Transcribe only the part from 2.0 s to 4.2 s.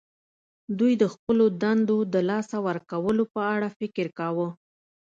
د لاسه ورکولو په اړه فکر